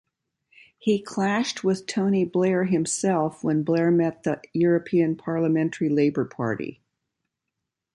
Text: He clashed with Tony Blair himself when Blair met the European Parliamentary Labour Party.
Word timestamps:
He 0.79 0.99
clashed 0.99 1.63
with 1.63 1.85
Tony 1.85 2.25
Blair 2.25 2.63
himself 2.63 3.43
when 3.43 3.61
Blair 3.61 3.91
met 3.91 4.23
the 4.23 4.41
European 4.51 5.15
Parliamentary 5.15 5.89
Labour 5.89 6.25
Party. 6.25 6.81